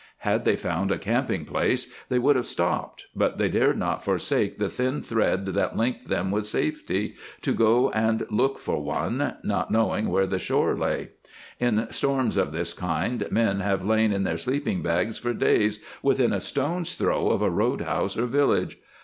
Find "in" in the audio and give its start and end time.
11.59-11.85, 14.11-14.23